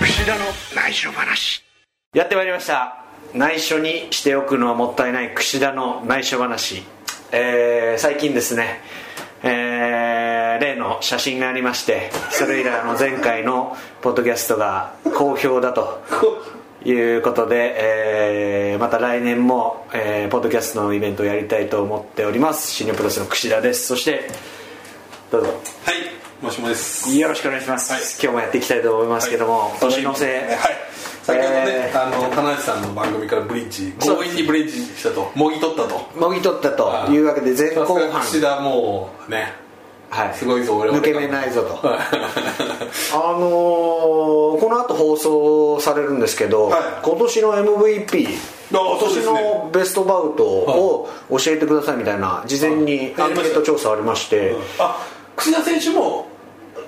[0.00, 0.44] 串田の
[0.74, 1.64] 内緒話。
[2.14, 3.04] やってまいりました。
[3.34, 6.82] 内緒にしておくのはもったいない串田の内緒話。
[7.32, 8.80] えー最近ですね。
[9.42, 16.02] えー例の写真がありましてそれ以来あの前回のポッドキャストが好評だと。
[16.86, 22.70] いうことで、えーまた来年も、えーポッドキャストのイベントをやりたいと思っております。
[22.70, 23.86] シニアプロレスの串田です。
[23.86, 24.28] そして
[25.30, 25.48] どうぞ。
[25.48, 27.10] はい、もしもです。
[27.16, 28.02] よろしくお願いします、はい。
[28.02, 30.56] 今日もやっていきたいと思いますけども、年の瀬、はい。
[31.22, 32.06] 先ほどね、えー。
[32.06, 36.08] あの、田中さんの番組からブリッジ、強引にブリッジしたと、もぎ取ったと。
[36.16, 38.22] もぎ取ったというわけで前後半。
[38.22, 39.52] さすが岸田もう、ね、
[40.16, 41.78] はい、すごいぞ抜け目ないぞと。
[41.84, 41.98] あ
[43.38, 46.80] のーこの後放送されるんですけど、はい。
[47.02, 48.28] 今年の MVP
[48.70, 54.96] 今年のベストバウトを教えてくださいみたいな事前にアンケート調査ありまして、あ、
[55.36, 56.26] 櫛田選手も、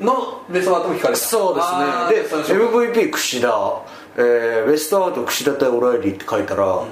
[0.01, 1.21] のベストバウトも聞かれた。
[1.21, 1.61] そうで
[2.25, 2.57] すね。
[2.57, 3.73] で MVP 櫛田、
[4.17, 6.83] えーベストアウト櫛田対オライリーって書いたら、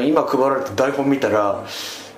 [0.00, 1.64] 今配られた台本見たら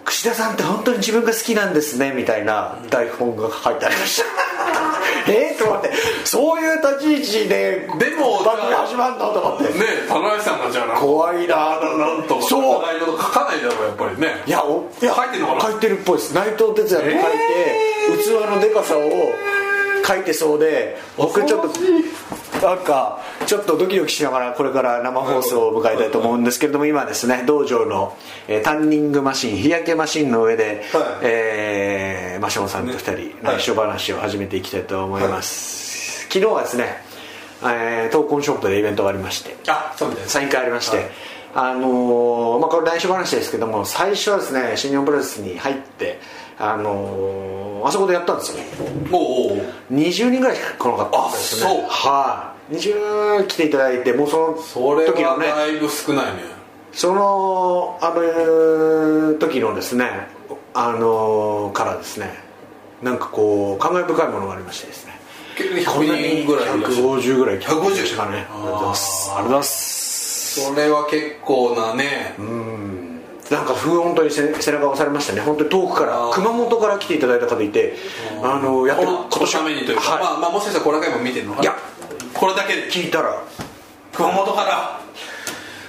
[0.05, 4.27] 櫛田さんって本当に自分が好きなんですねみたいな台本が書いてありました。
[5.31, 5.91] えっと思って。
[6.25, 9.33] そういう立ち位置ででも番組始まるの？
[9.33, 9.65] と思って。
[9.79, 12.83] ね田中さんがじゃあ怖いななんとかそう。
[13.01, 14.43] と書かないだろうやっぱりね。
[14.47, 15.61] いやおいや書いてんのかな？
[15.61, 16.35] 書いてるっぽいです。
[16.35, 17.21] 内藤哲也と書い
[18.17, 19.01] て、器のでかさを
[20.05, 28.17] 書いてそうで僕ちょっとなんかちょっとドキドキしながらこれから生放送を迎えたいと思うんですけれども今ですね道場の、
[28.49, 31.05] えータンニングマシン日焼けマシンの上で、はい。
[31.23, 36.97] えーマションさんと2人ね内緒話を始めていきたいと思います、昨日はですね、
[37.63, 41.11] えー、闘魂ショップでイベントがありましてあそうサイン会ありまして、はい。
[41.55, 46.19] あのーまあ、これ内緒話ですけども最初はですね新日本プロレスに入って、
[46.61, 48.63] あのーあそこでやったんですよ
[49.11, 49.59] おうおう
[49.91, 51.87] 20人ぐらいしか来なかったんですよね。
[51.89, 52.11] あそう。
[52.13, 55.49] はい、20来ていただいてもうその時のね。
[55.49, 56.43] はだいぶ少ないね。
[56.93, 60.29] そのあの時のですね
[60.75, 62.35] あのーからですね。
[63.03, 65.19] なんかこう感慨深いものがありましてですね。
[65.57, 67.09] 結構こんな100に人ぐらいいらっしゃる。
[67.09, 68.37] 150ぐらい来てま150したかね。
[68.37, 70.61] ありがとうございます。
[70.61, 72.35] それは結構なね
[73.51, 75.41] なんか不本当に背背中を押されましたね。
[75.41, 77.97] 本当に遠くから熊本から来ていただいた方いて
[78.43, 80.23] あのやってるこのこのためにというか、はい。
[80.23, 81.63] まあ、まあもしかしたらこれだけも見てるのかな。
[81.65, 81.77] いや
[82.33, 82.89] これだけで。
[82.91, 83.43] 聞いたら。
[84.15, 85.01] 熊本から。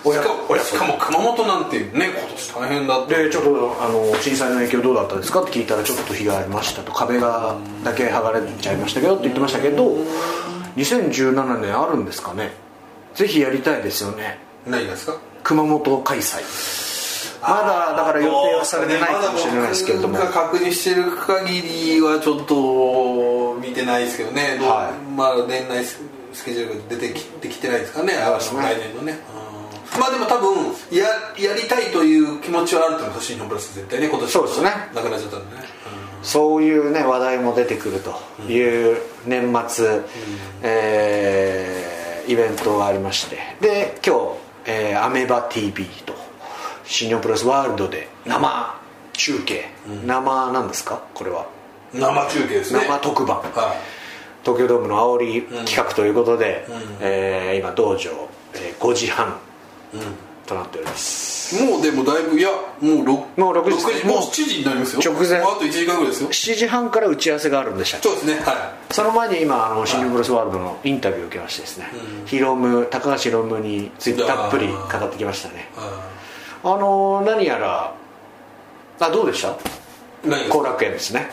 [0.02, 0.30] し親か
[0.66, 6.92] しかも熊本なんてね今年大変だってでちょっとあの震災の影響どうだったですかって聞いたらちょっと被害ありましたと。
[6.92, 9.96] 壁がだけ剥がれちゃいましたけどって言ってましたけど
[10.76, 12.50] 2017年あるんですかね。
[13.14, 14.40] ぜひやりたいですよね。
[14.66, 15.18] 何がですか？
[15.44, 16.42] 熊本開催
[17.42, 20.18] まだだから予定はされてないかもしれないですけれども。
[20.18, 24.06] 確認してる限りはちょっと見てない。
[24.06, 26.00] ですけどね、どうはいまあ年内ス
[26.46, 28.14] ケジュールが出てきてきてないですかね。
[28.14, 28.62] そうですね。
[28.62, 29.20] 来年のね。
[29.94, 30.00] うん。
[30.00, 31.06] まあでも多分や
[31.38, 34.70] やりたいという気持ちはあると思います新日本プロレス絶対ね今年そうですね。
[34.96, 35.64] なくなっちゃったんでね、
[36.24, 38.14] そういうね話題も出てくると。
[38.48, 40.02] いう年末、
[40.64, 43.38] えーイベントがありまして。
[43.62, 44.22] で今日、
[44.66, 46.14] えーアメバ TV と
[46.86, 48.76] 新日本プロレスワールドで生
[49.14, 49.66] 中継、
[50.06, 51.02] 生なんですか？
[51.14, 51.46] これは。
[51.94, 52.86] うん生中継ですね。
[52.88, 53.38] 生特番。
[53.38, 53.76] は
[54.44, 56.76] 東京ドームの煽り企画ということで、うん。
[57.02, 58.10] えー今道場、
[58.54, 59.28] えー5時半
[59.94, 60.02] い、うん。
[60.48, 61.32] となっております。
[61.66, 62.50] もうでもだいぶいや
[62.80, 65.02] もうろもう6時です時もう7時になりますよ。
[65.14, 65.40] 直前。
[65.42, 66.30] あと1時間ぐらいですよ。
[66.30, 71.90] 7時半から打ち合わせがあるんでしたそうですねはその前に今あの新日本プロレスワールドのインタビューを受けましてですね、
[72.22, 72.26] うん。
[72.26, 75.70] ヒロム高橋ヒロムについてたっぷり語ってきましたね。
[75.76, 75.80] い。
[75.80, 76.10] は
[76.64, 77.94] あの何やら
[79.00, 79.56] あどうでした？
[80.50, 81.32] 後楽園ですね。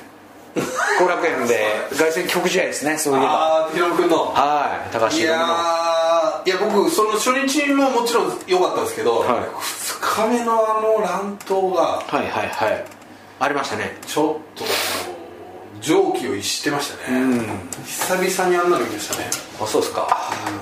[0.99, 1.65] 後楽園で
[1.97, 3.27] 凱旋曲試合ですねそういえば。
[3.27, 4.17] ああヒロム君の。
[4.34, 9.28] はい高橋いやいや僕その初日ももちろん良かったんですけど、はい。
[9.28, 12.84] 2日目のあの乱闘がはいはいはい。
[13.41, 13.97] ありましたね。
[14.06, 14.65] ちょっと
[15.81, 17.20] 蒸気を逸してましたね、
[17.85, 19.31] 久々にあんなの見ましたね。
[19.62, 20.08] あそうですか。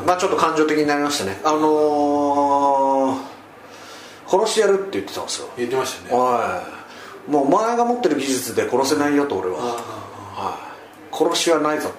[0.07, 1.41] まあちょっと感情的になりましたね。
[1.43, 3.19] あのー、
[4.29, 5.49] 殺してやるって言ってたんですよ。
[5.57, 6.17] 言ってましたね。
[6.17, 6.65] は
[7.29, 7.31] い。
[7.31, 10.59] もうお前が持ってる技術で殺せないよと俺は、は
[11.13, 11.95] い、殺しはないぞと、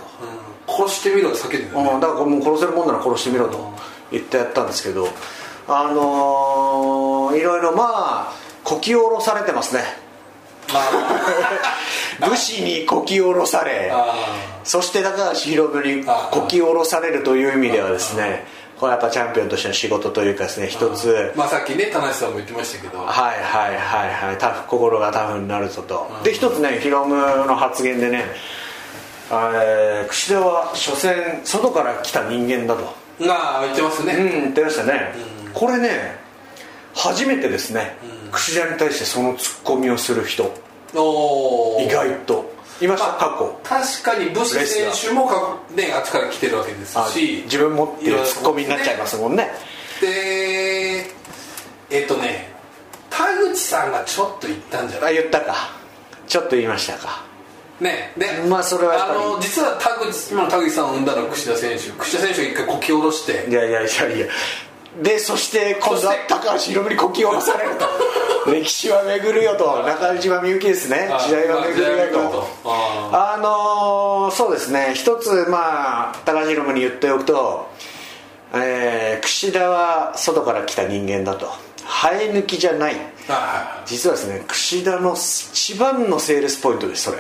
[0.70, 0.88] うん。
[0.88, 1.70] 殺してみろって叫んでるね。
[1.74, 2.00] うん。
[2.00, 3.74] だからもう殺せるもんなら殺してみろと
[4.12, 5.08] 言ってやったんですけど
[5.68, 8.34] あのー、いろいろまあ
[8.64, 9.84] こき下ろされてますね。
[12.20, 14.14] 武士にこき下ろされあ
[14.64, 18.46] そして高橋宏夢にこき下ろされるという意味ではですね
[18.80, 21.34] これやっぱチャンピオンとしての仕事というかですね一つ。
[21.36, 23.00] まあさっきね田無さんも言ってましたけど。
[23.00, 23.08] はい
[23.42, 24.38] はいはいはい。
[24.38, 28.26] タフ心がタフになるぞと、で一つねヒロムの発言でね
[29.32, 32.94] えー櫛田は所詮外から来た人間だと。
[33.20, 35.12] が言ってますね、うん言ってましたね、
[35.54, 36.16] これね
[36.94, 37.98] 初めてですね、
[38.32, 40.54] 櫛田に対してそのツッコミをする人。
[40.94, 43.60] 意外といました過去。
[43.64, 49.50] 確かにブシ選手もか、ね、あっちから来てるわけですあし自分もっていうツッコミになっちゃいますもんね。
[50.02, 51.08] で
[51.90, 52.54] えっとね
[53.10, 55.18] 田口さんがちょっと言ったんじゃない？
[55.18, 55.56] あ言ったか。
[56.28, 57.26] ちょっと言いましたか。
[57.80, 61.90] ねでまあそれはあの実は田口今の田口さんを生んだのは櫛田選手。
[61.92, 63.50] 櫛田選手が一回こき下ろして。
[63.50, 64.28] いやいやいやいや。
[65.02, 67.86] でそして今度は高橋宏美にこき下ろされると
[68.52, 71.10] 歴史は巡るよと中島みゆきですね。
[71.12, 72.30] あ時代は巡るよと。
[72.30, 72.48] と。
[72.64, 74.92] ああのーそうですね。
[74.94, 77.68] 一つまあ高橋宏美に言っておくと、
[78.54, 81.52] えー、櫛田は外から来た人間だと。
[81.86, 82.96] 生え抜きじゃない。
[83.86, 87.18] 実はですね櫛田の一番のセールスポイントですそれ。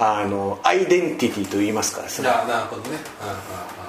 [0.00, 2.98] あのアイデンティティと言いますからですねなるほどね。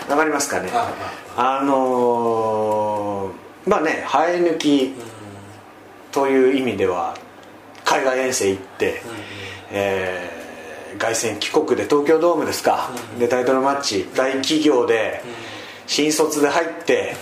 [0.07, 0.69] あわかりますかね。
[0.73, 4.93] ああのーまあね生え抜き
[6.13, 7.17] という意味では
[7.83, 9.01] 海外遠征行って、
[9.71, 10.43] えー
[10.97, 12.89] 凱旋帰国で東京ドームですか、
[13.19, 15.21] でタイトルマッチ大企業で
[15.87, 17.15] 新卒で入って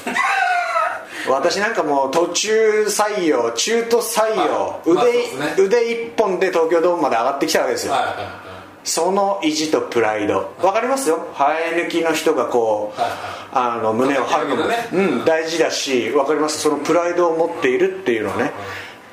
[1.29, 4.89] 私なんかもう途中採用中途採用、はい。
[4.89, 5.11] まあね。
[5.57, 8.50] 腕腕一本で東京ドームまで上がってきたわけですよ、はいはいはい
[8.83, 10.53] その意地とプライド。
[10.61, 11.27] わかりますよ？
[11.37, 13.11] 生え抜きの人がこう、はい
[13.53, 14.75] あの胸を張るのも、ね。
[14.93, 16.59] うん、大事だしわかります？
[16.59, 18.51] そのプライドを持っているっていうのはね。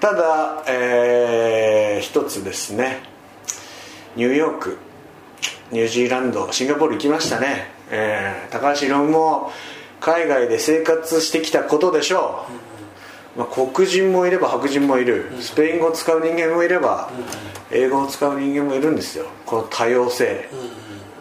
[0.00, 3.02] ただ、えー一つですね。
[4.14, 4.78] ニューヨーク
[5.70, 9.52] ニュージーランドシンガポール行きましたね、えー高橋宏夢も
[10.00, 12.52] 海外で生活してきたことでしょう、
[13.38, 15.30] まあ、黒人もいれば白人もいる。
[15.40, 17.08] スペイン語を使う人間もいれば
[17.70, 19.26] 英語を使う人間もいるんですよ。
[19.46, 20.48] この多様性。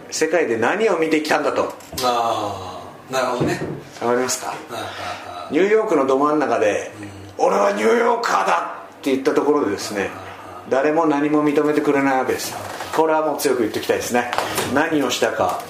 [0.10, 1.74] 世界で何を見てきたんだと。
[2.04, 3.62] ああなるほどね。
[4.02, 4.54] わかりますか？
[4.72, 6.92] あニューヨークのど真ん中で
[7.38, 10.10] 「俺はニューヨーカーだ!」って言ったところでですね
[10.70, 12.58] 誰も何も認めてくれないわけですよ。
[12.96, 14.32] これはもう強く言っておきたいですね。
[14.74, 15.62] 何をしたか、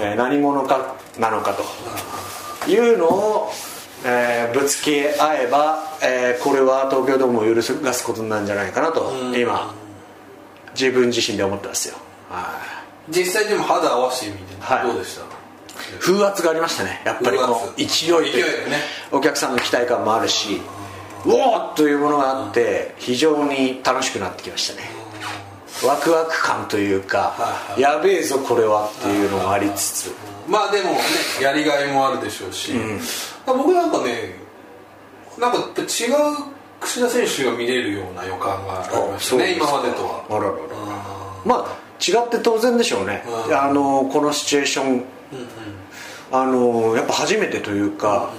[0.00, 1.62] えー何者かなのかと。
[2.70, 3.52] いうのを、
[4.04, 9.74] えーぶつけ合えば、えーこれは東京ドームを揺るがすことになるんじゃないかなと今
[10.78, 11.96] 自分自身で思ってますよ。
[12.30, 12.60] は
[13.08, 13.12] い。
[13.12, 14.86] 実際でも肌合わせてみてはい。
[14.86, 15.24] どうでした、
[16.00, 17.38] 風圧がありましたねやっぱり。
[17.38, 18.76] この風勢いという勢いでね。
[19.12, 20.60] お客さんの期待感もあるし
[21.24, 24.88] うおーっというものがあって非常に楽しくなってきましたね。
[25.84, 30.12] ワクワク感というかはいやべえぞこれはっていうのがありつつ
[30.48, 30.98] まあでもね
[31.42, 32.72] やりがいもあるでしょうし、
[33.46, 34.36] 僕なんかね
[35.38, 35.86] なんか違う
[36.80, 40.24] 櫛田選手が見れるような予感がありましたね今までとは。
[40.28, 40.56] あららら。
[41.44, 43.24] まあ違って当然でしょうね。
[43.46, 43.54] うん。
[43.54, 45.04] あのこのシチュエーション。
[46.32, 48.32] あのやっぱ初めてというか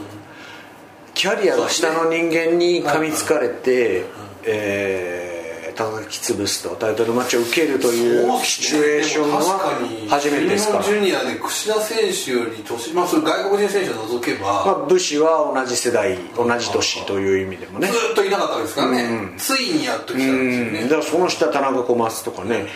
[1.14, 4.06] キャリアが下の人間に噛みつかれて
[4.44, 5.35] えー
[5.76, 9.78] 叩き潰すとタイトルマッチを受けるというシチュエーションは
[10.10, 10.78] 初めてですか？
[10.78, 17.88] ら日本ジュニアで櫛田選手より年まあそれ外国人選手を除けば、まあ、武士は同じ世代同じ年という意味でもね。
[17.88, 22.68] ずっといなかったですからね、ついにやっと来たんですよね、だからその下田中小松とかね。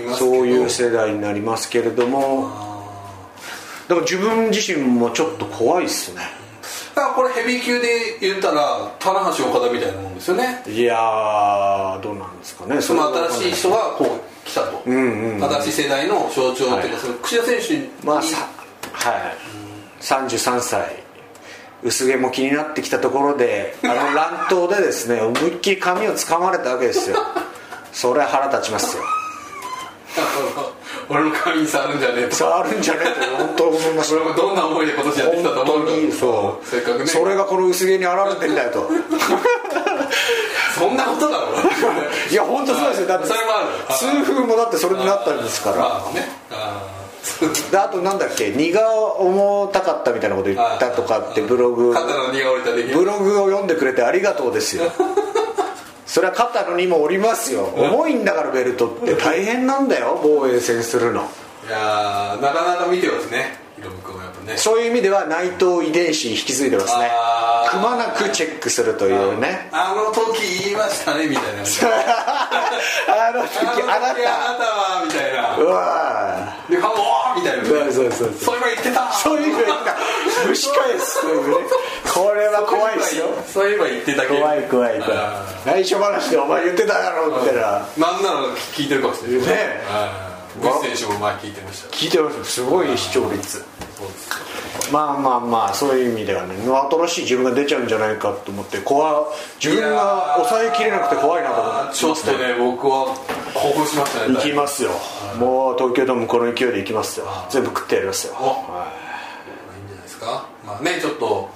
[0.00, 0.32] いますけど。
[0.32, 2.66] そういう世代になりますけれども。
[3.88, 6.20] だから自分自身もちょっと怖いっすね。
[6.20, 6.28] だ
[6.98, 10.62] からこれヘビー級で言ったら棚橋岡田みたいなもんですよね。
[10.66, 12.80] いやーどうなんですかね。
[12.80, 16.96] その新しい人がこう来たと、んうんうん新しい世代の象徴っていうか、はい。
[16.98, 18.36] その櫛田選手に、まあさ
[18.92, 19.36] はい。
[20.00, 21.02] 33歳
[21.82, 27.16] 薄毛も気になってきたところであの 乱闘でですね思いっきり髪をつかまれたわけですよ。
[27.92, 29.02] それは腹立ちますよ
[31.10, 32.36] 俺の髪に触るんじゃねえと。
[32.36, 34.14] 触るんじゃねえと本当思います。
[34.14, 35.76] 俺もどんな思いで今年やってきたと思う。
[35.78, 36.66] 本当にそう。
[36.66, 37.06] せっかくね。
[37.06, 38.90] それがこの薄毛に現れてんだよと。
[40.78, 41.48] そんなことだろ。
[42.30, 43.08] いや本当そうですよ。
[43.08, 43.94] だってそれもある。
[44.24, 45.76] 痛風もだってそれになったんですから。
[45.78, 46.28] まあね
[47.70, 51.92] であとなんだっけ荷が重たかったみたいなこと言ったとかってブログ。
[51.94, 54.84] 肩の荷が下りたできブログを読んでくれてありがとうですよ
[56.08, 57.66] それは肩の荷もおりますよ。
[57.76, 61.20] 重いんだからベルトって大変なんだよ防衛戦するの。
[61.66, 63.67] いやーなかなか見てますね
[64.48, 64.56] ね。
[64.56, 67.10] そういう意味では内藤遺伝子引き継いでますね。
[67.70, 69.68] くまなくチェックするというね。
[69.72, 71.62] あの時言いましたねみたいな。
[73.28, 75.42] あの時あなあの時あなたはみたいな。
[75.42, 77.68] たうわでファンおーみたいなね。
[77.68, 78.54] そうそうそうそう。
[78.56, 79.12] いえば言ってた。
[79.12, 79.96] そういうの言った。
[80.46, 81.54] 蒸し返すというね。
[82.14, 83.26] これは怖いですよ。
[83.52, 85.18] そういえば言ってたけど怖い怖い怖い。
[85.18, 87.62] あ内緒話でお前言ってただろうみたいな。
[87.98, 89.46] なんなら聞いてるかもしれない。
[89.46, 90.27] ね
[90.58, 91.88] ブス選手も前聞いてました。
[91.88, 92.44] 聞いてます。
[92.44, 93.64] すごい視聴率。
[94.92, 96.54] まあまあまあそういう意味ではね。
[96.56, 99.28] 新しい自分が出ちゃうんじゃないかと思って怖
[99.62, 103.14] 自分が抑えきれなくて怖いなと思ってちょっとね僕は
[103.54, 104.90] 興奮しましたね行きますよ。
[105.38, 107.26] もう東京ドームこの勢いで行きますよ。
[107.50, 108.34] 全部食ってやりますよ。
[108.40, 108.44] お。
[108.44, 108.48] い。
[108.48, 110.48] いんじゃないですか。
[110.66, 111.50] まあねちょっと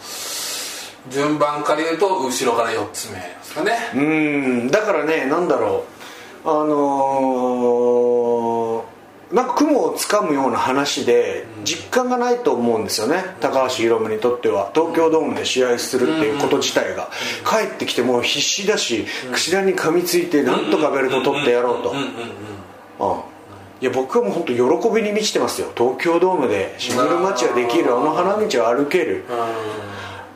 [1.10, 3.72] 順番から言うと後ろから4つ目ですかね。
[3.94, 3.98] う
[4.64, 4.70] ん。
[4.70, 5.84] だからねなんだろ
[6.44, 6.48] う。
[6.48, 8.91] あのー
[9.32, 13.24] なんか雲をつかむような話で実感がないと思うんですよね。
[13.40, 14.70] 高橋宏夢にとっては。
[14.74, 17.08] 東京ドームで試合するっていうこと自体が。
[17.48, 21.94] 帰ってきてもう必死だし櫛田に噛みついてなんとかベルト取ってやろうと。
[23.80, 25.72] いや僕はもう本当喜びに満ちてますよ。
[25.76, 29.24] 東京ドームでシングルマッチができるあの花道を歩ける。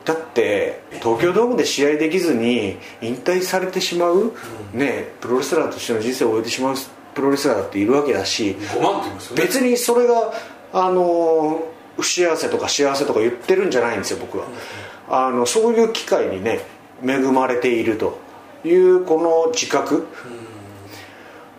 [0.03, 4.33] だって東京ドームで試合できずに引退されてしまう、
[4.73, 6.75] ねプロレスラーとしての人生を終えてしまう
[7.17, 9.41] プロレスラーだっているわけだし5万って言いますよね。
[9.41, 10.31] 別にそれが
[10.71, 11.63] あの
[11.97, 14.45] 不幸せとか幸せとか言ってるんじゃないんですよ僕は。
[15.09, 16.61] あのそういう機会にね
[17.03, 18.19] 恵まれていると
[18.63, 20.05] いうこの自覚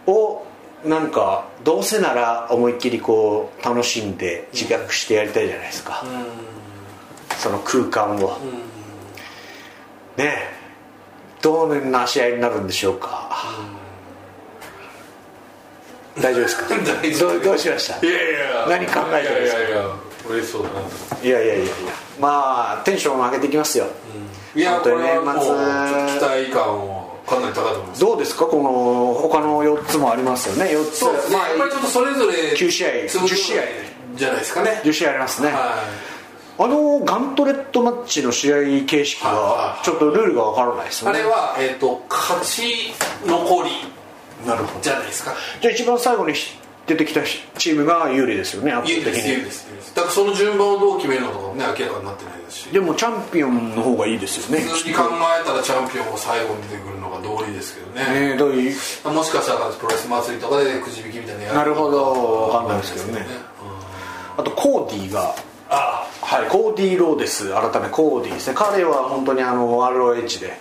[0.07, 0.45] を
[0.85, 6.05] なんかどうせなら思いっきりこう楽しんで自覚してやりたいじゃないですか。
[7.37, 8.39] その空間を。
[10.17, 10.59] ねえ。
[11.43, 13.29] どんな試合になるんでしょうか
[16.21, 16.65] 大丈夫ですか？
[17.31, 18.07] どうどうしました？
[18.07, 18.67] いやいや。
[18.69, 19.61] 何考えてるんですか？
[19.61, 19.85] いやいやいや
[20.29, 20.81] 嬉しそうだな
[21.23, 21.73] いやいやいやいや。
[22.21, 23.87] まあテンション上げていきますよ、
[24.55, 25.35] いや本当にこれはもう
[26.19, 28.45] 期待感をかなり高いと思いますどうですか？
[28.47, 31.05] この他の4つもありますよね？4つ。
[31.33, 33.63] まあやっぱりちょっとそれぞれ9試合続く10試合。
[34.15, 34.81] じゃないですかね。
[34.85, 35.77] 10試合ありますね、は
[36.59, 41.19] あのガントレットマッチの試合形式はちょっとルールがわからないですよね。
[41.21, 42.93] いあれは、えー、と勝ち
[43.25, 43.71] 残り
[44.47, 44.81] なるほど。
[44.83, 45.35] じゃないですか。
[45.61, 46.35] じゃあ一番最後に
[46.87, 47.21] 出てきた
[47.59, 49.31] チームが有利ですよね圧有利倒的に。
[49.31, 49.95] です有利です有利です。
[49.95, 52.65] だからその順番をどう決めるのとかもね明らかになってないですし。
[52.71, 58.31] でもチャンピオンの方がいいですよね普通に考えたらチャンピオンが最後に出てくるのが道理ですけどね。
[58.33, 58.75] ねどういう
[59.11, 63.27] もしかしたらプロレス祭りとかでくじ引きみたいなのやるなるほどわかんないですけどね。
[64.39, 65.35] あとコーディが
[65.69, 66.49] あはい。
[66.49, 68.55] コーディ・ローデス改めコーディですね。
[68.57, 70.57] 彼は本当にあの ROH で。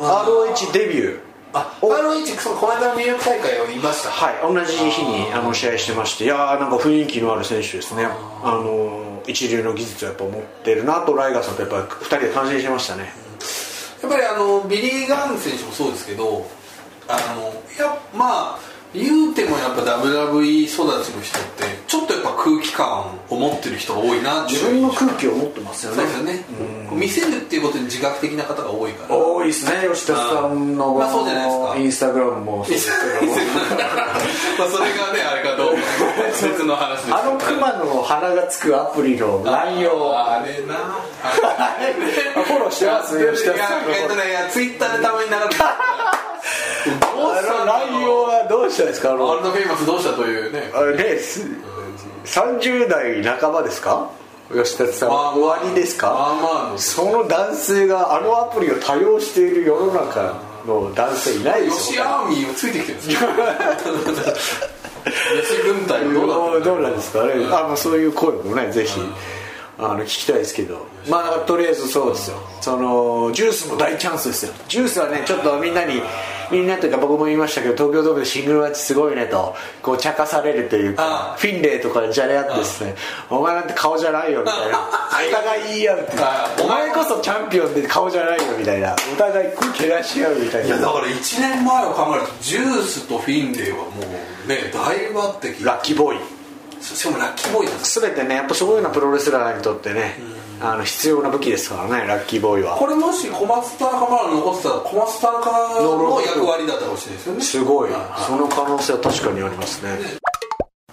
[0.00, 4.10] あ ROH デビューあお ROH そうこの間のニューヨーク大会を言いました。
[4.10, 8.04] はい同じ日にあの試合してましていやーなんか雰囲気のある選手ですね。
[8.04, 13.12] あの一流の技術をやっぱ持ってるなとライガーさんとやっぱり2人で感心しましたね。
[14.02, 16.46] やっぱりあのビリー・ガン選手もそうですけど
[17.08, 18.58] あのやまあ
[18.92, 25.96] 言うてもやっぱ WWE 育ちの人ってちょっとやっぱ空気感を持ってる人が多いな自分の空気を持ってますよね。
[25.98, 26.44] そうですよね。
[26.92, 29.16] 見せるっていうことに自覚的な方が多いから。
[29.16, 31.76] 多いですね吉田さんのまあそうじゃないですか。
[31.78, 33.36] インスタグラムもそうですけども
[34.58, 35.80] まあそれがねあれかどうか。
[36.42, 40.74] 別の話ですあのクマの鼻がつくアプリの乱用あれな。
[42.44, 46.19] フォローしてますね吉田さんのえっとねツイッターでたまに流れてるどう
[47.02, 49.12] あのしたんだろう乱用はどうしたんですか？
[49.12, 50.70] あのワールドフェイマスどうしたというね。
[50.74, 51.46] あれねす
[52.24, 54.10] 30代半ばですか？
[54.52, 56.34] 吉田さん、まあまあ終わりですか、まあ
[56.64, 56.72] まあ。
[56.72, 63.18] のその男性があのアプリを多用している世の中の男性いないですよ吉アーミーをついてきてるんですよ
[65.42, 69.00] 吉軍隊どうどうなんですかね、あまあそういう声もねぜひ、
[69.82, 70.86] あの聞きたいですけど。
[71.08, 72.36] まあとりあえずそうですよ。
[72.60, 74.52] そのジュースも大チャンスですよ。
[74.68, 76.02] ジュースはねちょっとみんなに
[76.50, 82.94] みんなというか僕も言いましたけど東京ドームでシングルマッチすごいねとこう茶化されるというかあフィンレイとかでじゃれ合ってですね。
[83.30, 84.80] お前なんて顔じゃないよみたいな。
[84.80, 88.94] お互いいいやんってあお前こそチャンピオンで顔じゃないよみたいな。
[89.12, 90.66] お互いこうけなし合うみたいな。
[90.66, 93.84] いやだから1年前を考えるとジュースとフィンレイはも
[94.44, 95.64] うね大抜擢。
[95.64, 96.39] ラッキーボーイ
[96.80, 97.74] しかもラッキーボーイな。
[97.74, 100.16] んです全てねやっぱそういうようなプロレスラーにとってね、
[100.60, 102.76] あの必要な武器ですからねラッキーボーイは。
[102.76, 107.40] これもし小松田中村残ってたら小松田中の役割だったかもしれないですよね。
[107.42, 107.90] すごい。
[107.90, 109.98] はその可能性は確かにありますね。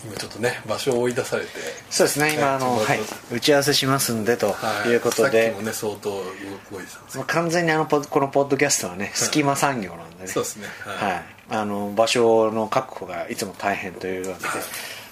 [0.05, 1.49] 今ちょっとね場所を追い出されて。
[1.89, 2.35] そうですね。
[2.35, 2.85] 今あの、はい。
[2.85, 2.99] はい、
[3.33, 4.93] 打ち合わせしますんでとい。
[4.95, 10.27] うことさっできもね相当動いてたん完全にあのポこのポッドキャストはね隙間産業なんでね。
[10.27, 10.67] そうですね。
[10.85, 11.19] は、はいい。
[11.49, 14.49] あの場所の確保がいつも大変というわけで、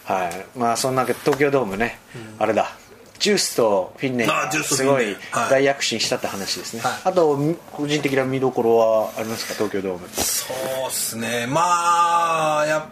[0.05, 0.57] はい。
[0.57, 1.99] まあそんな東京ドームね、
[2.39, 2.77] あれだ。
[3.17, 5.15] ジュースとフィンネあジュースとすごい
[5.49, 6.91] 大躍進したって話ですね、はい。
[7.05, 9.53] あとみ個人的な見どころはありますか？
[9.53, 10.07] 東京ドーム。
[10.09, 11.47] そうっすね。
[11.47, 12.87] まあや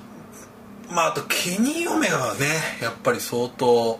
[0.89, 2.45] まああとケニー・オメガはね
[2.81, 3.99] やっぱり相当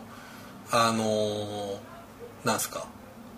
[0.72, 1.78] あのー
[2.46, 2.88] なんすか、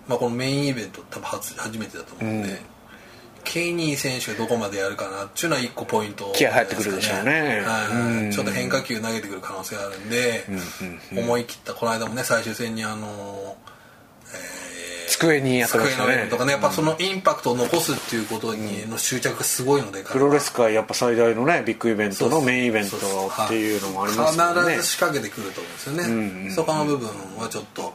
[0.08, 2.58] まあ、このメインイベント多分初初めてだと思うんで、うん
[3.46, 7.62] ケニー選手がどこまでやるかなっていうのは一個ポイント気合入ってくるでしょうね。
[7.66, 8.32] はいうん。
[8.32, 10.46] ちょっと変化球投げてくる可能性があるんで、
[11.16, 13.10] 思い切ったこの間もね最終戦にあのー
[14.34, 14.66] えー
[15.08, 16.14] 机にやってましたね。
[16.14, 23.00] 机とかねやっぱそのインパクトを残すっていうことにの執着がすごいのでプロレス界やっぱ最大のねビッグイベントのメインイベントっ
[23.48, 24.44] ていうのもありますね。
[24.44, 27.94] 必ず仕掛けてくると思うんですよね、そこの部分はちょっと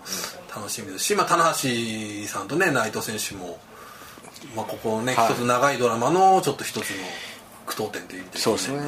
[0.54, 3.59] 楽しみですし、まあ、棚橋さんとね内藤選手も、
[4.57, 5.33] まあ、ここね、はい。
[5.33, 6.97] 一つ長いドラマのちょっと一つの
[7.67, 8.81] 句読点というそうですね。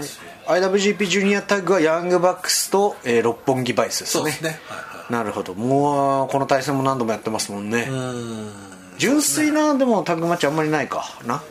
[0.46, 4.20] IWGP ジュニアタッグはヤングバックスと、えー六本木バイスですね。
[4.20, 4.60] そうですね。
[4.66, 5.12] はいはい。
[5.12, 5.54] なるほど。
[5.54, 7.88] もうこの対戦も何度もやってますもんね、
[8.98, 11.04] 純粋なでもタッグマッチあんまりないか。
[11.26, 11.42] な。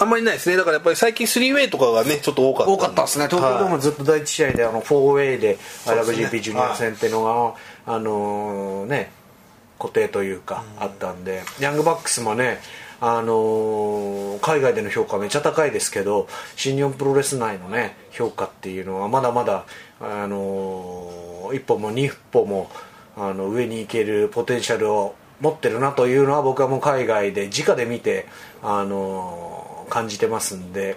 [0.00, 0.56] あんまりないですね。
[0.56, 3.26] だからやっぱり最近スリーウェイとかがねちょっと多かった多かったですね。
[3.26, 6.26] 東京ドームずっと第一試合であの 4way でそうですね。
[6.26, 7.24] IWGP ジュニア戦っていうの
[7.86, 9.10] が、あのーね
[9.78, 12.58] 固定というかあったんで、ヤングバックスもね
[13.00, 19.64] あのー海外での評価めっちゃ高いですけど新日本プロレス内のね評価っていうのはまだまだ、
[20.00, 22.70] あのー一歩も二歩も
[23.16, 28.26] あの上に行けるポテンシャルを持ってるなというのは僕はもう海外で直で見て、
[28.62, 30.96] あのー感じてますんで。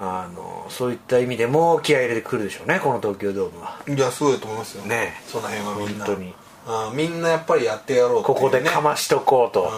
[0.00, 3.78] あのそういった意味でも気合い入れてくるでしょうねこの東京ドームは。
[3.86, 4.84] いやすごいと思いますよ。
[4.84, 5.12] ね。
[5.28, 6.06] その辺はみんな。
[6.06, 6.34] 本当に
[6.66, 9.70] あーみんなやっぱりやってやろうっていうここでかましとこうと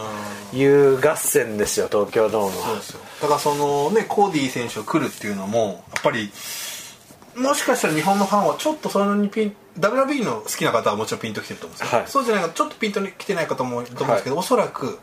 [0.56, 2.66] いう合戦ですよ東京ドームは。
[2.66, 3.00] そうですよ。
[3.22, 6.30] だからそのねコーディ選手が来るっていうのもやっぱり
[7.36, 12.08] もしかしたら日本のファンはちょっとそれにピン WB の好きな方はもちろんピンときてると思うんですよ、はい。
[12.08, 14.98] そうじゃないかちょっとピンときてない方もいると思うんですけど、おそらく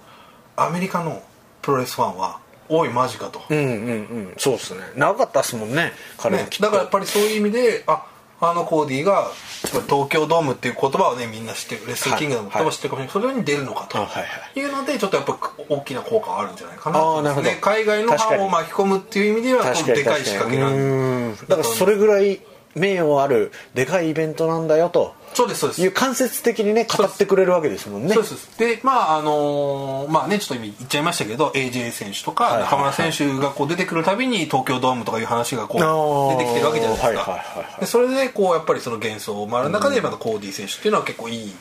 [0.55, 1.21] アメリカの
[1.61, 3.67] プロレスファンはおいマジかと、うんうんう
[4.19, 4.33] ん。
[4.38, 4.81] そうですね。
[4.95, 8.05] 長かったですもんね彼もねだからやっぱりそういう意味であ
[8.43, 9.27] あのコーディが
[9.88, 11.86] 東京ドームっていう言葉をねみんな知ってる。
[11.86, 13.98] レッスルキングダムの言葉知ってるかもしれない、それに出るのかと。
[14.60, 15.38] いうのでちょっとやっぱ
[15.69, 17.17] 大きな効果があるんじゃないかなと。
[17.17, 17.50] あーなるほど。
[17.50, 22.41] で海外のファンを巻き込むっていう意味ではでかい仕掛けなんだからそれぐらい
[22.75, 25.15] 名誉あるでかいイベントなんだよと。
[25.33, 25.81] そうですそうです。
[25.81, 28.13] いう間接的にね語ってくれるわけですもんね。
[28.13, 28.57] そうです。
[28.57, 32.72] でまああのーまあねちょっと今言っちゃいましたけど AJ 選手とかいはいはい。
[32.72, 37.74] 中村選手がこう出てくるたびに東京ドームとかいう話がこう出てきてるわけじゃないですはいはいはいはい。
[37.75, 41.53] かでそれでこうやっぱりその幻想を回る中でまたコーディ選手っていうのは結構いい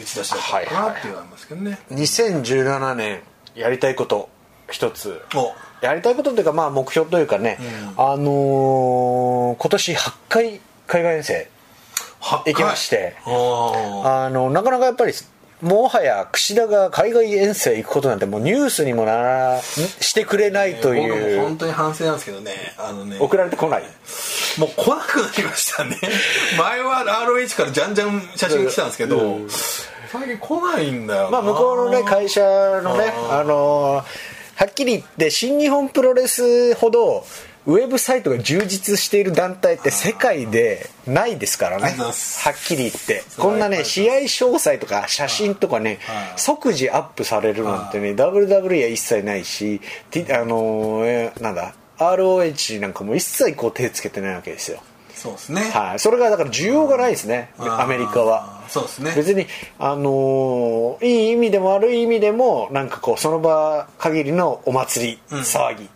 [0.00, 1.78] 打ち出しだったのかなっていうのはありますけどね。
[1.92, 3.20] 2017年
[3.54, 4.28] やりたいこと
[4.70, 5.22] 一つ。
[5.34, 7.58] おやりたいことというかまあ目標というかね、
[7.96, 11.48] あのー今年8回海外遠征
[12.20, 15.12] は行きましてああのなかなかやっぱり
[15.62, 22.52] もはや櫛田が海外遠征行くことなんてもうニュースにもならしてくれないと僕もいう、本当に反省なんですけどね。
[22.76, 23.16] あのね。
[23.18, 23.82] 送られてこない。
[24.58, 25.96] もう来なくなりましたね。
[26.58, 29.48] 前は ROH からじゃんじゃん写真が来たんですけど、うん。
[29.48, 31.30] 最近来ないんだよな。
[31.30, 37.26] まあ向こうのね会社のねあのーはっきり言って新日本プロレスほど
[37.66, 41.90] ウェブサイトが充実している団体って世界でないですからね。
[41.90, 42.12] はっ
[42.64, 43.22] きり言って。
[43.36, 46.40] こんなね試合詳細とか写真とかねはい。
[46.40, 49.80] 即時アップされるなんてね WWE は一切ないし
[50.30, 51.02] あの
[51.40, 54.80] なんだ ROH なんかも一切こう手つけてないわけですよ
[55.16, 55.62] そうですね。
[55.70, 55.98] はい。
[55.98, 57.50] それがだから需要がないですね。
[57.58, 57.80] あー。
[57.82, 58.64] アメリカは。
[58.68, 59.12] そうですね。
[59.16, 59.46] 別に
[59.78, 65.38] あのーいい意味でも悪い意味でもなんかこうその場限りのお祭り、うん。
[65.40, 65.88] 騒ぎっ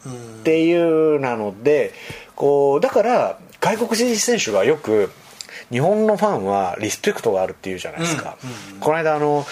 [0.43, 1.93] ていうなので
[2.35, 5.11] こうだから外国人選手がよく
[5.71, 8.37] 日本のファンはリスペクトがあるっていうじゃないですか、
[8.81, 9.45] この間あの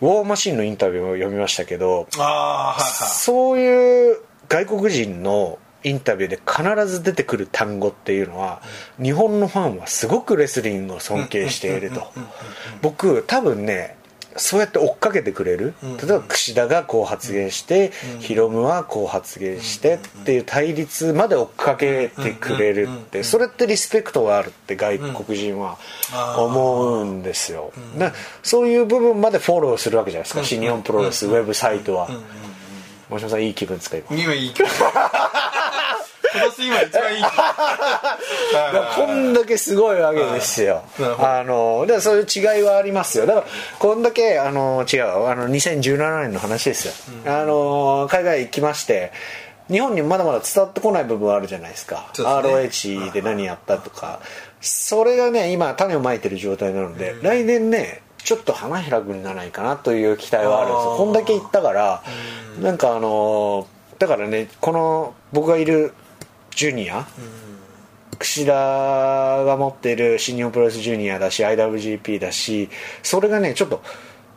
[0.00, 3.08] ウォーマシンのインタビューを読みましたけどはいはい。
[3.08, 4.18] そういう
[4.48, 8.60] 外国人のインタビューで必ず出てくる単語っていうのは
[9.00, 12.12] 日本のファンはすごくレスリングを尊敬していると。
[12.82, 13.96] 僕多分ね
[14.36, 15.74] そうやって追っかけてくれる。
[15.82, 25.78] 例えば櫛田がこう発言してヒロムはこう発言してっていう対立まで追っかけてくれるってそれってリスペクトがあるって外国人は
[26.36, 27.72] 思うんですよ。
[27.98, 28.12] だ
[28.42, 32.08] そういう部分までフォローするわけじゃないですか新日本プロレスウェブサイトは。
[33.08, 34.68] 森島さんいい気分ですか今今いい気分。
[34.68, 34.92] 今
[36.38, 37.22] 年今一番いい。
[38.96, 40.82] こんだけすごいわけですよ。
[41.18, 43.26] あのだからそういう違いはありますよ。
[43.26, 43.46] だから
[43.78, 46.92] こんだけあの違うあの2017年の話ですよ、
[47.26, 49.12] あの海外行きまして
[49.70, 52.10] 日本にまだまだ伝わってこない部分はあるじゃないですか。
[52.18, 52.24] ね。
[52.24, 54.20] ROH で何やったとか。
[54.60, 60.94] それがね今種をまいてる状態なので、来年ねちょっと花開くんじゃないかなという期待はあるんですよ。
[60.96, 62.02] こんだけ行ったから。
[62.60, 63.66] なんかあの
[63.98, 65.92] だからねこの僕がいる
[66.58, 67.06] ジュニア？
[68.18, 72.68] 櫛田が持っている新日本プロレスジュニアだし IWGP だし
[73.04, 73.80] それがねちょっと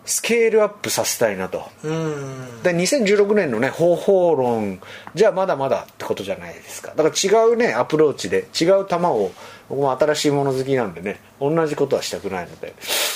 [0.05, 1.63] スケールアップさせたいなと。
[1.83, 2.61] うん。
[2.61, 4.79] で2016年のね方法論
[5.15, 6.93] じゃまだまだってことじゃないですか。
[6.95, 9.31] だから違うねアプローチで違う球を
[9.67, 12.75] 僕も新しいもの好きなんでね同じことはしたくないので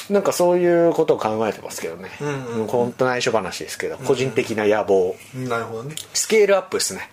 [0.09, 2.67] なんかそういうことを考えてますけどね、んうんうん。
[2.67, 5.95] 本当内緒話ですけど個人的な野望、なるほどね。
[6.13, 7.09] スケールアップですね、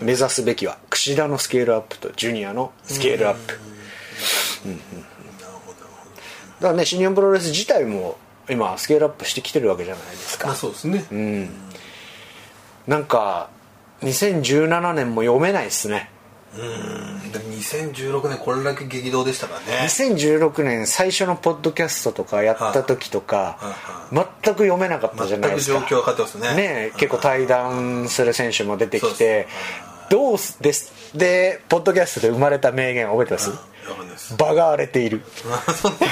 [0.00, 3.58] 目指すべきは櫛田のスケールアップとジュニアのスケールアップ、
[4.66, 4.72] うん。
[4.72, 4.80] うん
[6.60, 10.48] だからね新日本プロレス自体も今スケールアップしてきてるわけじゃないですか。
[10.48, 11.48] まあそうですね、
[12.86, 13.48] なんか
[14.02, 16.10] 2017年も読めないですね。
[16.54, 17.32] うん。
[17.32, 19.86] でも2016年これだけ激動でしたからね。
[19.86, 23.76] 2016年最初のポッドキャストとかやった時とかは
[24.12, 25.78] い全く読めなかったじゃないですか。
[25.78, 26.54] 全く状況分かってますね。
[26.54, 29.46] ね結構対談する選手も出てきて
[30.10, 30.92] どうすです？
[31.16, 33.50] でポッドキャストで生まれた名言覚えてます？
[33.50, 33.58] 分
[33.96, 34.36] かんないです。
[34.36, 35.20] 場が荒れている。
[35.20, 36.04] 覚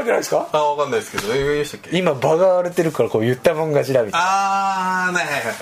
[0.00, 0.48] えてないですか？
[0.52, 1.34] あ分かんないですけど。
[1.34, 1.98] え言いましたっけ？
[1.98, 4.26] 今場が荒れてるからこう言ったもん勝ちだみたいな。
[4.26, 5.54] ああはいはいはいはい。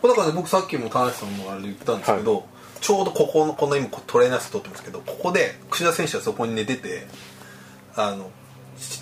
[0.00, 2.46] これだからね僕さっきも田中さんもあれで言ったんですけど、
[2.80, 7.06] ちょうどここのこの今トレーナー室撮ってますけどここで櫛田選手はそこに寝てて
[7.96, 8.30] あの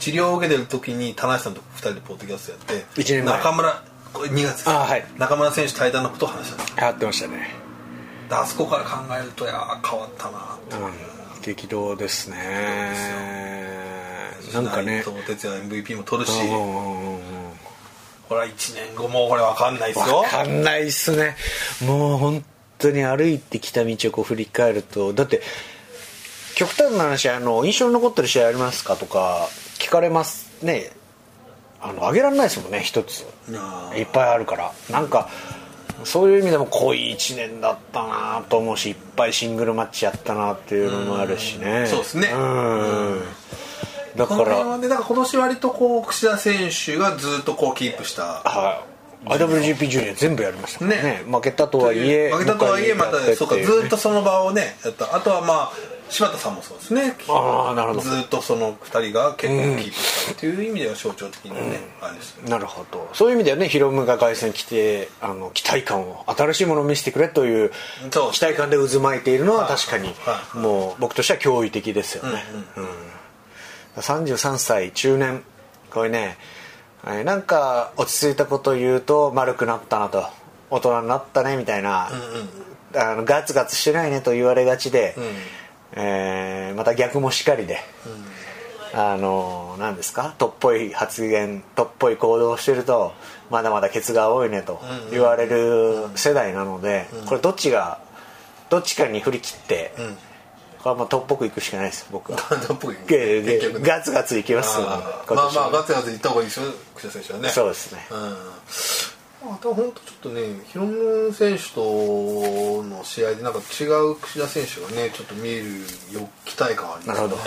[0.00, 3.36] 治療を受けてる時に田中さんと2人でポッドキャストやって一年前。
[3.36, 3.84] 中村
[4.26, 4.68] 2月。
[4.68, 5.04] あはい。
[5.18, 7.54] 中村選手対談のことを話したやってましたね。
[8.28, 10.38] であそこから考えるといやー変わったな。
[10.38, 10.92] ってうん。
[11.42, 12.36] 激動ですね。
[14.52, 14.98] なんかね。
[14.98, 16.40] 内藤哲也 MVP も取るし。
[18.28, 20.20] これは1年後もこれ分かんないですよ。
[20.22, 21.36] 分かんないっすね。
[21.84, 22.44] もう本
[22.78, 25.14] 当に歩いてきた道をこう振り返ると。
[25.14, 25.40] だって
[26.58, 30.90] 極端な話あの印象に残ってる試合ありますかとか聞かれますね
[31.80, 33.24] あの上げられないですもんね一つ。
[33.54, 33.92] あ。
[33.96, 34.72] いっぱいあるから。
[34.90, 35.28] なんか
[36.04, 41.86] そういう意味でも濃い1年だったなと思うしいっぱいシングルマッチやったなっていうのもあるしね。
[41.86, 42.28] そうですね。
[42.32, 43.22] うん。
[44.16, 48.42] だからはねだから今年割とこう櫛田選手がずっとこうキープした。
[48.44, 48.82] は
[49.24, 50.96] い、IWGP ジュニア全部やりましたね。
[50.96, 51.22] ね。
[51.26, 55.14] 負けたとはいえ負けたとはいえまたそうかずっとその場をねやった。
[55.14, 55.72] あとはまあ
[56.10, 57.16] 柴田さんもそうですね。
[57.28, 58.00] ああなるほど。
[58.00, 62.50] ずっとその2人が結構キープしたっていう意味では象徴的なね、あれですよね。
[62.50, 63.08] なるほど。
[63.12, 67.70] そういう意味ではねヒロムが凱旋来てあの期待感を新しいものを見せてくれという
[68.32, 69.76] 期待感で渦巻いているのははい。
[69.76, 70.58] 確かにはい。
[70.58, 72.42] もう僕としては驚異的ですよね、
[72.76, 72.88] うん
[73.96, 75.42] 33歳中年。
[75.90, 76.38] これね
[77.04, 80.26] えーなんか落ち着いたこと言うと丸くなったなと。
[80.70, 82.10] 大人になったねみたいな、
[82.94, 85.16] あのガツガツしてないねと言われがちで、
[85.92, 87.78] えーまた逆もしかりで、
[88.94, 90.34] あの何ですか？
[90.38, 93.12] とっぽい発言とっぽい行動をしてると
[93.50, 98.00] まだまだケツが青いねと言われる世代なので、これどっちが
[98.70, 99.92] どっちかに振り切って、
[100.78, 102.38] これはもうとっぽくいくしかないです僕は。
[102.68, 103.88] どっぽいげげ結局ね。
[103.88, 104.98] ガツガツいきますまあ
[105.54, 107.48] まあガツガツいった方がいいですよ櫛田選手はね。
[107.48, 108.06] そうですね。
[108.10, 108.36] うん
[109.40, 115.80] あと本当ちょっとねヒロム選手との試合でなんか違う櫛田選手がねちょっと見える
[116.12, 117.28] よ期待感ありますね。
[117.28, 117.42] なるほど。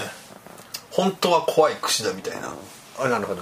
[0.91, 2.54] 本当は怖い櫛田みたいな。
[2.99, 3.41] あなるほど。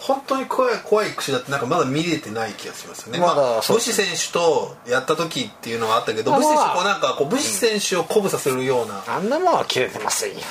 [0.00, 10.36] 本当に怖い怖い櫛田ってなんかまだ見れてない気がしますよね、まだまあ、武士選手とやった時っていうのはあったけど、まあ武士選手こうなんかこう武士選手を鼓舞させるような、あんなもんは切れてませんよ。
[10.36, 10.42] で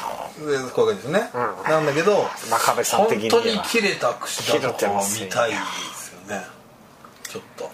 [0.74, 1.70] こういう感じですね、うん。
[1.70, 3.36] なんだけど真壁さん的には。
[3.36, 5.58] 本当に切れた櫛田とかは見たいで
[5.94, 6.46] すよね
[7.34, 7.72] ちょっと。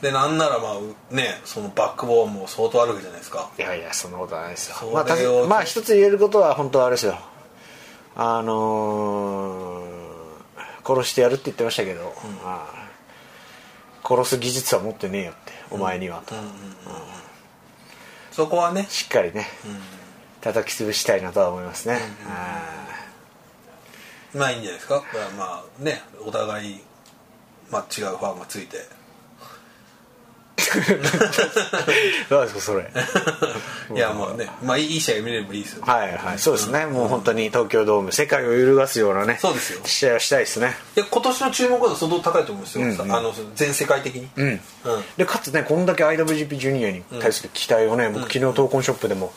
[0.00, 0.72] でなんならま
[1.10, 3.50] あねそのバックボーンも相当あるわけじゃないですか。
[3.58, 4.76] いやいやそんなことはないですよ。
[4.92, 5.04] まあ
[5.48, 7.18] まあ一つ言えることは本当はあれですよ。
[8.14, 9.96] あのー
[10.86, 12.88] 殺してやるって言ってましたけど、まあ
[14.08, 16.36] 殺す技術は持ってねえよってお前にはと、
[18.30, 18.86] そこはね。
[18.88, 19.48] しっかりね、
[20.42, 21.98] 叩き潰したいなとは思いますね、
[24.32, 25.02] まあいいんじゃないですか。
[25.36, 26.80] まあねお互い、
[27.70, 28.96] まあ、違うファンがついて。
[32.30, 32.90] どうですかそれ。
[33.94, 39.80] いやまあねまあいい試合見れればいいですよはいはいそうですね、もう本当に東京ドーム世界を揺るがすようなねそうですよ。
[39.84, 40.76] 試合をしたいですね。
[40.96, 44.28] いや今年の注目度は相当高いと思うんですよ、うんうんあの全世界的に。
[44.36, 44.46] うん。
[44.48, 44.60] うん。
[45.16, 49.32] でかつねこんだけ IWGP ジュニアに対する期待をね、僕昨日闘魂ショップでも、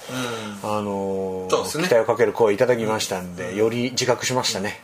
[0.63, 1.83] あのーね。
[1.87, 4.81] 期待をかける声いただきましたんで、より自覚しましたね、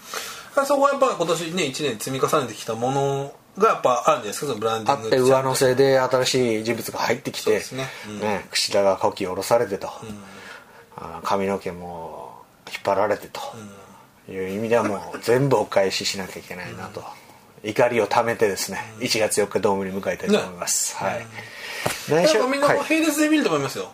[0.64, 7.88] そこはやっぱ今年ね1年積み重ねてきたものがやっぱあるんですかブランディングあって上乗せで新しい人物が入ってきてね。
[8.08, 8.20] うん。
[8.20, 9.90] ね櫛田が古希を下ろされてと、
[10.96, 13.42] あ髪の毛も引っ張られてと。
[14.32, 17.04] いう意味ではもう全部お返ししなきゃいけないなと、
[17.64, 21.26] 怒りをためてですね1月4日ドームに迎えたいと思います、はい。
[22.10, 22.80] 内緒みんなはい。
[22.90, 23.92] 並列で見ると思いますよ、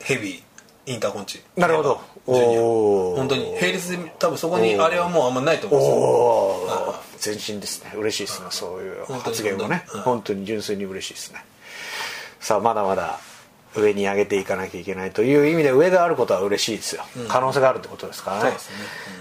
[0.00, 0.42] ヘビー
[0.86, 1.42] インターコンチ。
[1.56, 2.00] なるほど。
[2.26, 3.52] 本当に。
[3.60, 7.32] 並列で多分そこにあれはもうあんまないと思おうんですよ。
[7.32, 7.92] お前進ですね。
[7.96, 8.46] 嬉しいですね。
[8.50, 9.84] そういう発言もね。
[9.94, 11.44] うん本当に純粋に嬉しいですね。
[12.40, 13.20] さあまだまだ
[13.76, 18.56] 上に上げていかなきゃいけないという意味で上があることは嬉しいですよ、可能性があるってことですからね。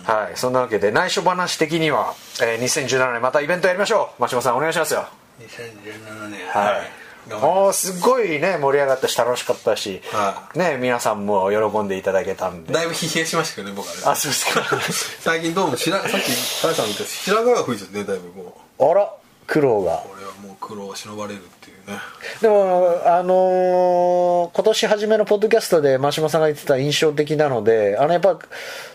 [0.04, 0.38] はい。
[0.38, 4.22] そんなわけで内緒話的には、えー2017年またイベントやりましょう。
[4.22, 5.08] 真島さんお願いしますよ。
[5.40, 6.48] 2017年。
[6.48, 12.74] はいりもうすごいね盛り上がったし楽しかったし、はね皆さんも喜んでいただけたんで。
[12.74, 14.02] だいぶ疲弊しましたけどね僕はね。
[14.06, 14.64] あそうですか。
[15.22, 18.92] 最近どうも白さっき田さんみたいに白髪が吹いちゃってねだいぶもう。
[18.92, 19.10] あら
[19.48, 20.04] 苦労が。
[20.14, 22.00] 俺はもう苦労を忍ばれるっていうね。
[22.42, 28.40] でもあのー今年初めのポッドキャストで真島さんが言ってた印象的なのであのやっぱ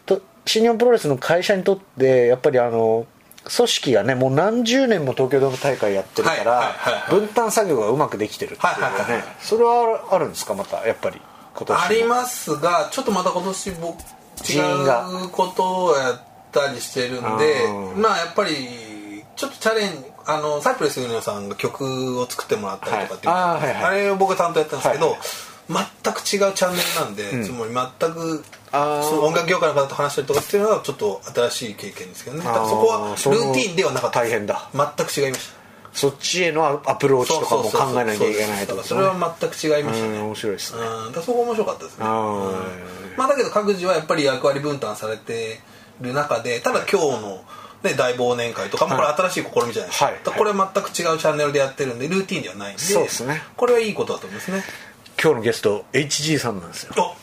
[0.04, 3.06] と新日本プロレスの会社にとってやっぱりあの
[3.54, 6.74] 組織がねもう何十年も東京ドーム大会やってるから、
[7.09, 11.20] 分担作業がうまくできてるっていうかね、それはあるんですかまたやっぱり
[11.54, 11.85] 今年も？
[11.85, 14.00] ありますがちょっとまた今年僕
[14.44, 23.74] 違うことをやったりしてるんでうんまあやっぱりちょっとチャレンジあのサイプレスユニオンさんが曲を作ってもらったりとかっていう、はい。
[23.85, 25.18] あれを僕が担当やったんですけど、はい
[25.68, 32.42] 全く違うチャンネルなんで、つまり全くその音楽業界の方と話したりとかっていうのはちょっと新しい経験ですけどね。
[32.42, 34.20] そこはルーティンではなかった。
[34.20, 34.70] 大変だ。
[34.72, 35.57] 全く違いました。
[35.96, 40.18] そっちへのアプローチとかも考えなきゃいけないとかそれは全く違いましたね。
[40.18, 40.83] うん面白いですね。
[40.83, 41.12] うん。
[41.12, 42.05] だそこ面白かったですね。
[42.05, 45.61] まあだけど各自はやっぱり役割分担されて
[46.02, 47.44] る中でただ今日の、
[47.83, 50.16] ね、大忘年会とかもこれ新しい試みじゃないですか,、はい。
[50.37, 53.42] これは全く違うチャンネルでやってるんでルーティンではないんでそうですね。
[53.57, 54.62] これはいいことだと思いますね
[55.26, 57.16] 今日のゲスト HG さんなんですよ。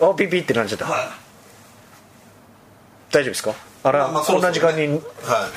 [0.00, 1.08] おあピピってなっちゃった、はい。
[3.10, 3.54] 大丈夫ですか？
[3.82, 4.86] あら、まあこんな時間に。
[4.86, 4.96] は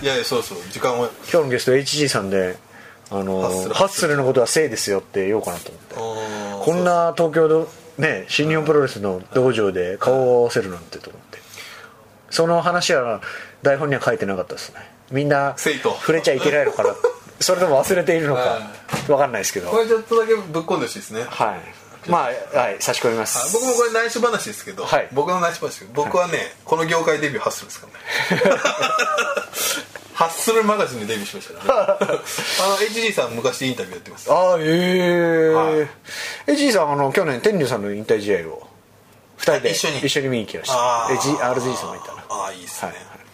[0.02, 0.04] い。
[0.04, 0.58] いやいやそうそう。
[0.74, 2.58] 時間を今日のゲスト HG さんで
[3.12, 4.18] あのハッスル。
[4.18, 5.84] のことはせいですよって言おうかなと思っ
[6.60, 6.66] て。
[6.66, 11.38] こんな東京のね新日本プロレスの道場で顔を合わせるなんてと思って。
[12.30, 13.22] その話は
[13.62, 14.82] 台本には書いてなかったですね。
[15.12, 16.94] みんな触れちゃいけないのかな
[17.40, 18.60] それとも忘れているのかは
[19.08, 19.70] 分かんないですけど。
[19.70, 21.24] これちょっとだけぶっ込んでほしいですね。
[21.24, 21.86] はい。
[22.10, 25.10] まあはい差し込みまあす僕もこれ内緒話ですけど、はい。
[25.12, 27.88] 僕の内緒話僕はね、この業界デビューハッスルですか
[28.32, 28.62] らね。
[30.14, 32.20] ハッスルマガジンでデビューしましたからね。
[32.64, 34.32] あの HG さん昔インタビューやってます。
[34.32, 35.74] ああええはい。
[35.74, 35.88] ー、
[36.48, 38.68] HG さんあの去年天竜さんの引退試合を
[39.40, 40.00] 2人で一緒に。
[40.00, 40.76] 一緒に見に行きました。
[40.78, 41.18] あー。
[41.18, 42.24] HG RG さんもいたな。
[42.30, 43.25] ああいいですね、はい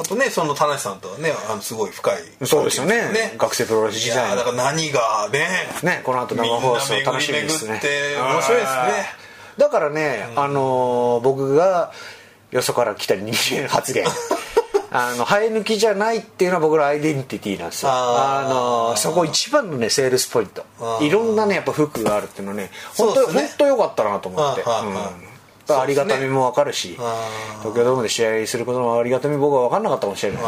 [0.00, 3.34] あとねその田無さんとはねあのすごい深いそうですよね。
[3.36, 5.48] 学生プロレス時代だから何がね
[5.82, 7.80] ねこの後生放送楽しみですね。
[7.82, 9.28] 面白いですね。
[9.58, 11.92] だからね、あのー僕が
[12.52, 14.06] よそから来た人間発言。
[14.90, 17.90] あの生え抜きじゃないっていうのは僕のアイデンティティなんですよ。
[17.92, 20.64] あのーそこ一番のねセールスポイント。
[21.02, 25.27] いろんなねやっぱ服があるっていうのはね本当ね本当良かったなと思って、うん
[25.76, 27.58] ありがたみも分かるし、あー。
[27.60, 30.42] 東京ドームで試合することのありがたみ僕は分かんなかったかもしれない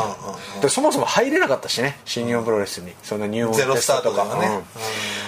[0.62, 2.92] でそもそも入れなかったしね新日本プロレスに。
[3.02, 4.62] そんな入門テストとかね。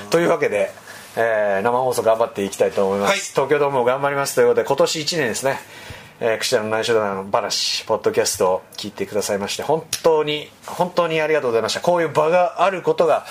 [0.05, 0.11] うん。
[0.11, 0.71] というわけで、
[1.17, 3.19] えー生放送頑張っていきたいと思います、はい。
[3.19, 5.59] 東京ドームも頑張りますということで今年1年ですね
[6.25, 11.81] えー、櫛田の内緒だの話ポッドキャストを聞いてくださいまして本当に本当にありがとうございました。
[11.81, 13.27] こういう場があることが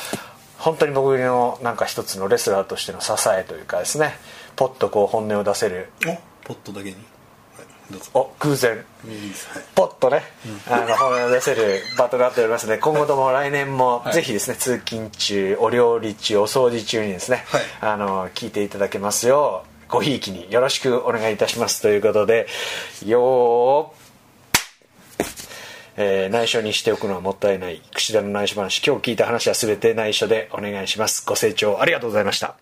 [0.57, 4.13] 本当に僕のなんか一つのレスラーとしての支えというかですね
[4.57, 6.95] ポッとこう本音を出せるおポットだけに、
[8.13, 8.83] お偶然。
[9.75, 10.23] ポッとね、
[10.69, 17.61] あの本音を出せる場となっておりますので今後とも来年もぜひですね、通勤中お料理中お掃除中にですね、はい。
[17.81, 22.47] あの聞いていただけますようごひいきによろしくお願いいたしますということで
[23.05, 24.01] よー
[25.97, 27.81] えー内緒にしておくのはもったいない。
[27.93, 31.25] 櫛田の内緒話今日聞いた話は全て内緒でお願いします。
[31.25, 32.55] ご清聴ありがとうございました